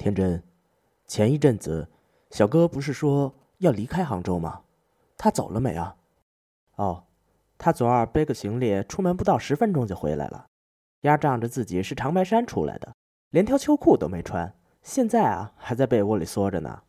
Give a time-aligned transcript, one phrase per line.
[0.00, 0.42] 天真。
[1.06, 1.86] 前一阵子
[2.30, 4.62] 小哥不是说要离开杭州吗？
[5.18, 5.94] 他走了没啊？
[6.76, 7.04] 哦
[7.58, 10.46] 他昨儿背个行李出门不到十分钟就回来了
[11.02, 12.94] 丫仗着自己是长白山出来的
[13.28, 14.50] 连条秋裤都没穿
[14.82, 16.82] 现在啊还在被窝里缩着呢。